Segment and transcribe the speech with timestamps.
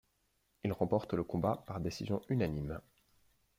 [0.63, 2.81] Il remporte le combat par décision unanime.